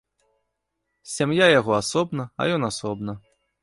Сям'я 1.17 1.51
яго 1.59 1.71
асобна, 1.83 2.23
а 2.41 2.53
ён 2.59 2.71
асобна. 2.75 3.21